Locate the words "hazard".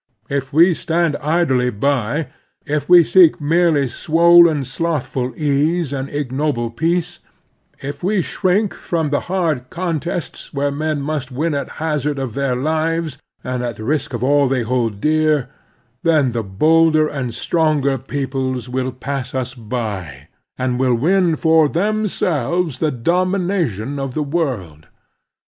11.77-12.17